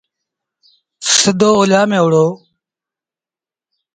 سڌو 1.17 1.49
اوليآ 1.59 1.81
ميݩ 1.89 2.01
وهُڙو 2.03 2.25